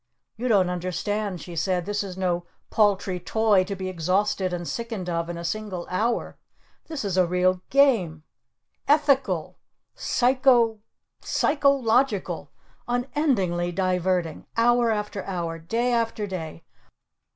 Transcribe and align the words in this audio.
"You 0.35 0.47
don't 0.47 0.71
understand," 0.71 1.41
she 1.41 1.55
said. 1.55 1.85
"This 1.85 2.03
is 2.03 2.17
no 2.17 2.47
paltry 2.71 3.19
Toy 3.19 3.63
to 3.65 3.75
be 3.75 3.87
exhausted 3.87 4.51
and 4.51 4.67
sickened 4.67 5.07
of 5.07 5.29
in 5.29 5.37
a 5.37 5.45
single 5.45 5.85
hour! 5.91 6.39
This 6.87 7.05
is 7.05 7.17
a 7.17 7.27
real 7.27 7.61
Game! 7.69 8.23
Eth 8.87 9.05
ical! 9.05 9.57
Psycho 9.93 10.79
psycho 11.21 11.69
logical! 11.69 12.49
Unendingly 12.87 13.71
diverting! 13.71 14.47
Hour 14.57 14.89
after 14.89 15.23
hour! 15.25 15.59
Day 15.59 15.93
after 15.93 16.25
day! 16.25 16.63